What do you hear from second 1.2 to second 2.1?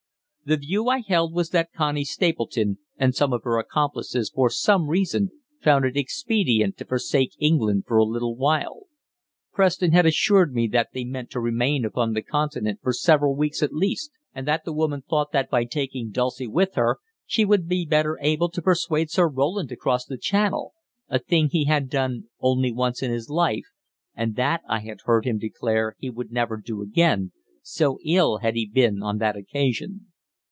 was that Connie